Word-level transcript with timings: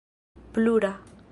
plura 0.55 0.93